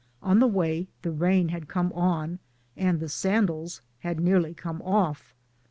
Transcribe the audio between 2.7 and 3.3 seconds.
and the